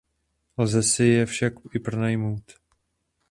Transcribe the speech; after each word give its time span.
Lze 0.57 0.83
si 0.83 1.03
je 1.03 1.25
však 1.25 1.53
i 1.73 1.79
pronajmout. 1.79 2.53